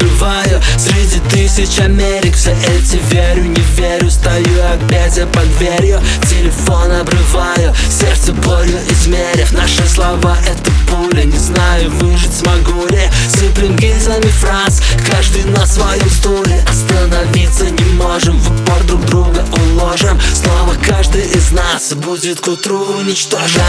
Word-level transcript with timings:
Открываю 0.00 0.60
Среди 0.78 1.20
тысяч 1.30 1.78
Америк. 1.78 2.34
Все 2.34 2.52
эти 2.52 3.00
верю, 3.12 3.44
не 3.44 3.62
верю 3.76 4.10
Стою 4.10 4.62
опять 4.74 5.16
я 5.16 5.26
под 5.26 5.46
дверью 5.58 6.00
Телефон 6.28 6.90
обрываю 6.92 7.74
Сердце 7.88 8.32
болью 8.32 8.78
измерив. 8.88 9.52
Наши 9.52 9.86
слова 9.86 10.36
это 10.46 10.70
пуля 10.88 11.24
Не 11.24 11.38
знаю, 11.38 11.90
выжить 11.90 12.34
смогу 12.34 12.86
ли. 12.88 13.02
Сыплем 13.28 13.76
гильзами 13.76 14.26
фраз 14.26 14.82
Каждый 15.10 15.44
на 15.44 15.66
своем 15.66 16.10
стуле. 16.10 16.64
Остановиться 16.68 17.64
не 17.70 17.84
можем 17.94 18.38
В 18.38 18.50
упор 18.50 18.82
друг 18.84 19.04
друга 19.06 19.44
уложим. 19.52 20.18
Снова 20.34 20.74
каждый 20.86 21.22
из 21.22 21.52
нас 21.52 21.92
Будет 21.94 22.40
к 22.40 22.48
утру 22.48 22.78
уничтожен 22.98 23.60